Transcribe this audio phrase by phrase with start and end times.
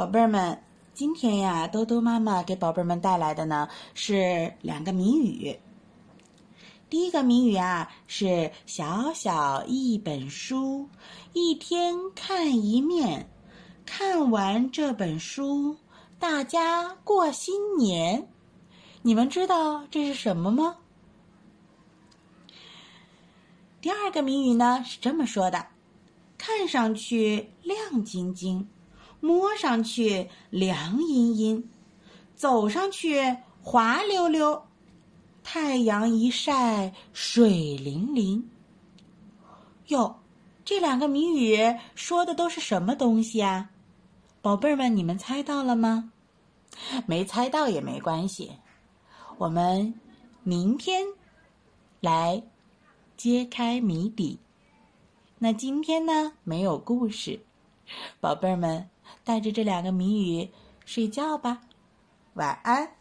[0.00, 0.58] 宝贝儿们，
[0.94, 5.60] 今天呀，兜兜妈妈给宝贝儿们带来的呢是两个谜语。
[6.88, 10.88] 第一个谜语啊是“小小一本书，
[11.34, 13.28] 一天看一面，
[13.84, 15.76] 看完这本书，
[16.18, 18.26] 大家过新年”。
[19.04, 20.76] 你们知道这是什么吗？
[23.82, 25.66] 第二个谜语呢是这么说的
[26.38, 28.66] ：“看上去亮晶晶。”
[29.20, 31.70] 摸上去凉阴阴，
[32.34, 34.66] 走上去滑溜溜，
[35.42, 38.48] 太阳一晒水灵灵。
[39.88, 40.20] 哟，
[40.64, 41.58] 这两个谜语
[41.94, 43.70] 说的都是什么东西啊？
[44.40, 46.12] 宝贝儿们，你们猜到了吗？
[47.06, 48.52] 没猜到也没关系，
[49.36, 49.92] 我们
[50.42, 51.04] 明天
[52.00, 52.42] 来
[53.16, 54.38] 揭开谜底。
[55.38, 57.40] 那今天呢，没有故事，
[58.20, 58.88] 宝贝儿们。
[59.24, 60.50] 带着这两个谜语
[60.84, 61.62] 睡觉吧，
[62.34, 62.99] 晚安。